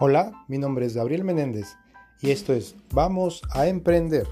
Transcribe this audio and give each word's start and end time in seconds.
Hola, 0.00 0.44
mi 0.46 0.58
nombre 0.58 0.86
es 0.86 0.94
Gabriel 0.94 1.24
Menéndez 1.24 1.76
y 2.22 2.30
esto 2.30 2.52
es 2.52 2.76
Vamos 2.92 3.42
a 3.50 3.66
Emprender. 3.66 4.28